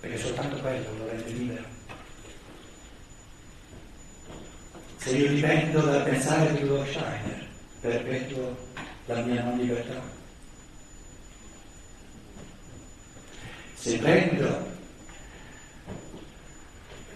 perché 0.00 0.18
soltanto 0.18 0.56
quello 0.58 0.96
lo 0.98 1.08
rende 1.08 1.30
libero. 1.30 1.64
Se 4.98 5.16
io 5.16 5.28
dipendo 5.28 5.80
dal 5.80 6.04
pensare 6.04 6.52
di 6.52 6.60
Rudolf 6.60 6.90
Steiner, 6.90 7.46
perpetuo 7.80 8.56
la 9.06 9.20
mia 9.22 9.42
non 9.42 9.58
libertà. 9.58 10.02
Se 13.74 13.98
prendo 13.98 14.74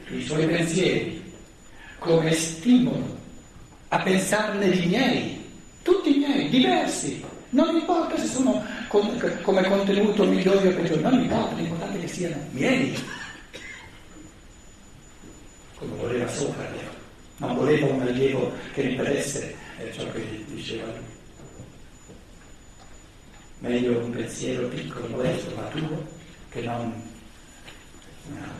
i 0.09 0.23
suoi 0.25 0.47
pensieri 0.47 1.33
come 1.99 2.33
stimolo 2.33 3.19
a 3.89 3.99
pensarne 4.01 4.71
di 4.71 4.87
miei, 4.87 5.51
tutti 5.83 6.17
miei, 6.17 6.49
diversi. 6.49 7.25
Non 7.51 7.75
importa 7.75 8.17
se 8.17 8.27
sono 8.27 8.65
con, 8.91 9.39
come 9.43 9.63
contenuto 9.69 10.25
migliori 10.25 10.67
o 10.67 10.75
peggiori, 10.75 11.01
non 11.01 11.23
importa, 11.23 11.55
l'importante 11.55 11.97
è 11.97 12.01
che 12.01 12.09
siano 12.09 12.45
miei. 12.51 13.01
Come 15.77 15.95
voleva 15.95 16.27
Socrate, 16.27 16.89
non 17.37 17.55
voleva 17.55 17.87
un 17.87 18.01
allievo 18.01 18.53
che 18.73 18.83
ripetesse 18.83 19.55
ciò 19.93 20.11
che 20.11 20.45
diceva 20.49 20.87
lui. 20.87 21.05
Meglio 23.61 23.99
un 24.01 24.11
pensiero 24.11 24.67
piccolo, 24.67 25.07
modesto, 25.07 25.55
ma 25.55 25.63
tuo, 25.69 26.07
che 26.49 26.61
non 26.63 27.01
una, 28.29 28.53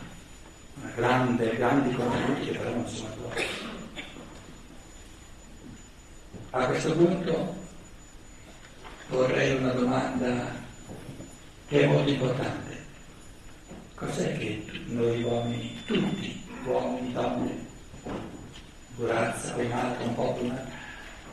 una 0.75 0.91
grande, 0.95 1.55
grandi 1.57 1.93
contenuti 1.93 2.45
che 2.45 2.57
però 2.57 2.69
non 2.69 2.87
sono 2.87 3.13
tuoi. 3.15 3.45
A 6.51 6.65
questo 6.67 6.93
punto 6.93 7.60
vorrei 9.11 9.57
una 9.57 9.73
domanda 9.73 10.55
che 11.67 11.81
è 11.81 11.87
molto 11.87 12.09
importante. 12.09 12.79
Cos'è 13.95 14.37
che 14.37 14.65
noi 14.87 15.21
uomini, 15.21 15.77
tutti, 15.85 16.41
uomini, 16.65 17.11
donne, 17.11 17.69
Burazza, 18.95 19.55
un 19.55 19.71
altro, 19.71 20.07
un 20.07 20.15
po' 20.15 20.37
una, 20.41 20.67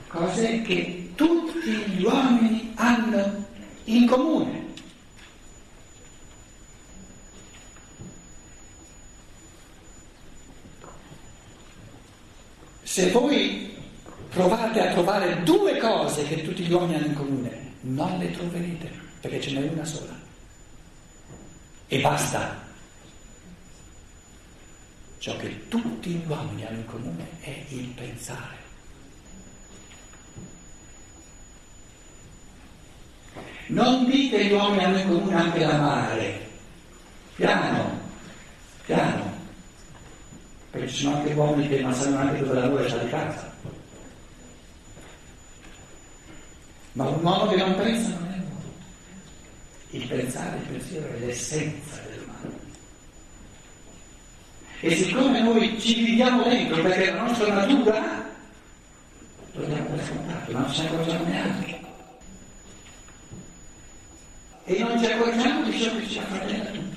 cos'è 0.08 0.62
che 0.62 1.12
tutti 1.14 1.70
gli 1.70 2.04
uomini 2.04 2.72
hanno 2.74 3.46
in 3.84 4.06
comune? 4.06 4.66
Se 12.82 13.10
voi 13.10 13.67
provate 14.38 14.80
a 14.80 14.92
trovare 14.92 15.42
due 15.42 15.78
cose 15.78 16.22
che 16.22 16.44
tutti 16.44 16.62
gli 16.62 16.72
uomini 16.72 16.94
hanno 16.94 17.06
in 17.06 17.14
comune, 17.14 17.72
non 17.80 18.18
le 18.18 18.30
troverete, 18.30 18.88
perché 19.20 19.40
ce 19.40 19.50
n'è 19.50 19.68
una 19.68 19.84
sola. 19.84 20.16
E 21.88 22.00
basta. 22.00 22.66
ciò 25.18 25.36
che 25.38 25.66
tutti 25.66 26.10
gli 26.10 26.24
uomini 26.28 26.64
hanno 26.64 26.76
in 26.78 26.86
comune 26.86 27.26
è 27.40 27.64
il 27.70 27.86
pensare. 27.88 28.56
Non 33.66 34.06
dite 34.06 34.44
gli 34.44 34.52
uomini 34.52 34.84
hanno 34.84 34.98
in 34.98 35.08
comune 35.08 35.34
anche 35.34 35.64
l'amare. 35.64 36.48
Piano, 37.34 37.98
piano. 38.86 39.32
Perché 40.70 40.88
ci 40.88 41.02
sono 41.02 41.16
anche 41.16 41.32
uomini 41.32 41.68
che 41.68 41.80
non 41.80 41.92
sanno 41.92 42.22
neanche 42.22 42.44
dove 42.44 42.60
lavora 42.60 42.88
sta 42.88 42.98
di 42.98 43.10
casa. 43.10 43.47
Ma 46.92 47.08
un 47.08 47.22
uomo 47.22 47.46
che 47.46 47.56
non 47.56 47.74
pensa 47.76 48.08
non 48.08 48.32
è 48.32 48.38
uomo. 48.38 48.72
Il 49.90 50.06
pensare, 50.06 50.56
il 50.56 50.62
pensiero 50.62 51.06
è 51.14 51.18
l'essenza 51.18 52.00
dell'umano. 52.08 52.58
E 54.80 54.94
siccome 54.96 55.40
noi 55.40 55.80
ci 55.80 56.04
viviamo 56.04 56.42
dentro 56.44 56.82
perché 56.82 57.12
la 57.12 57.22
nostra 57.22 57.52
natura, 57.52 58.30
lo 59.52 59.64
diamo 59.64 59.88
per 59.90 60.04
scontato, 60.04 60.52
non 60.52 60.72
ce 60.72 60.82
ne 60.82 60.88
accorgiamo 60.88 61.24
neanche. 61.24 61.80
E 64.64 64.78
non 64.80 64.98
ci 64.98 65.10
accorgiamo 65.10 65.64
di 65.64 65.80
ciò 65.80 65.96
che 65.96 66.06
ci 66.06 66.18
affratella 66.18 66.70
tutti, 66.70 66.78
che 66.78 66.87